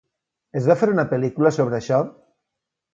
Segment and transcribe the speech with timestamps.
[0.61, 2.05] Es va fer una pel·lícula sobre això?